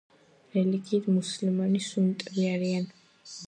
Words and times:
რელიგიით 0.55 1.11
მუსლიმანი 1.19 1.85
სუნიტები 1.91 2.51
არიან. 2.57 2.93